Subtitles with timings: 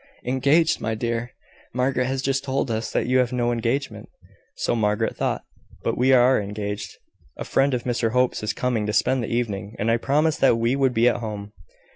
[0.25, 1.29] "Engaged, my dear!
[1.75, 4.09] Margaret has just told us that you have no engagement."
[4.55, 5.43] "So Margaret thought:
[5.83, 6.97] but we are engaged.
[7.37, 10.57] A friend of Mr Hope's is coming to spend the evening, and I promised that
[10.57, 11.53] we would be at home."